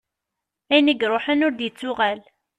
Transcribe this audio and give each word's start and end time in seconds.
Ayen 0.71 0.89
i 0.93 0.95
iruḥen 1.05 1.45
ur 1.45 1.53
d-yettuɣal. 1.53 2.19